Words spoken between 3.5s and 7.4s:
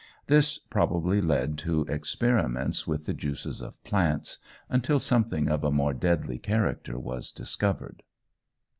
of plants, until something of a more deadly character was